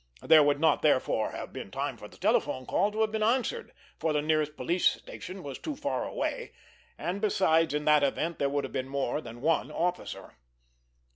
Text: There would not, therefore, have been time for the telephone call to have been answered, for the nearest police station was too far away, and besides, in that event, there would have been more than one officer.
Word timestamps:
There 0.23 0.41
would 0.41 0.59
not, 0.59 0.81
therefore, 0.81 1.29
have 1.33 1.53
been 1.53 1.69
time 1.69 1.95
for 1.95 2.07
the 2.07 2.17
telephone 2.17 2.65
call 2.65 2.91
to 2.91 3.01
have 3.01 3.11
been 3.11 3.21
answered, 3.21 3.71
for 3.99 4.13
the 4.13 4.21
nearest 4.23 4.57
police 4.57 4.87
station 4.87 5.43
was 5.43 5.59
too 5.59 5.75
far 5.75 6.05
away, 6.07 6.53
and 6.97 7.21
besides, 7.21 7.75
in 7.75 7.85
that 7.85 8.01
event, 8.01 8.39
there 8.39 8.49
would 8.49 8.63
have 8.63 8.73
been 8.73 8.89
more 8.89 9.21
than 9.21 9.41
one 9.41 9.69
officer. 9.71 10.37